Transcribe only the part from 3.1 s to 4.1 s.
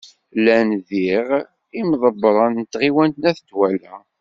n At Ddwala.